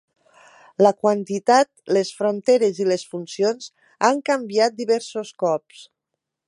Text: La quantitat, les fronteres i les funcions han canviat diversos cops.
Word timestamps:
La 0.85 0.91
quantitat, 1.01 1.69
les 1.97 2.13
fronteres 2.21 2.81
i 2.85 2.89
les 2.93 3.05
funcions 3.13 3.69
han 4.09 4.27
canviat 4.31 4.81
diversos 4.83 5.35
cops. 5.45 5.89